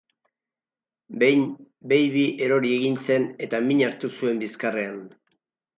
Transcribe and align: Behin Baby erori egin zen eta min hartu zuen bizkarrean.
Behin 1.23 1.43
Baby 1.91 2.25
erori 2.47 2.75
egin 2.81 2.99
zen 3.05 3.31
eta 3.49 3.65
min 3.69 3.87
hartu 3.91 4.15
zuen 4.19 4.45
bizkarrean. 4.47 5.03